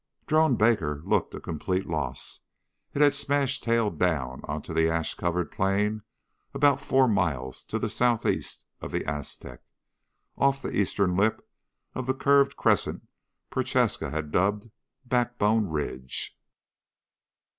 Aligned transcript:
Drone 0.25 0.55
Baker 0.55 0.99
looked 1.05 1.35
a 1.35 1.39
complete 1.39 1.85
loss. 1.85 2.39
It 2.95 3.03
had 3.03 3.13
smashed 3.13 3.63
tail 3.63 3.91
down 3.91 4.41
onto 4.45 4.73
the 4.73 4.89
ash 4.89 5.13
covered 5.13 5.51
plain 5.51 6.01
about 6.55 6.81
four 6.81 7.07
miles 7.07 7.63
to 7.65 7.77
the 7.77 7.87
southeast 7.87 8.65
of 8.81 8.91
the 8.91 9.05
Aztec, 9.05 9.61
off 10.35 10.59
the 10.59 10.75
eastern 10.75 11.15
lip 11.15 11.47
of 11.93 12.07
the 12.07 12.15
curved 12.15 12.57
crescent 12.57 13.07
Prochaska 13.51 14.09
had 14.09 14.31
dubbed 14.31 14.71
"Backbone 15.05 15.67
Ridge." 15.69 16.35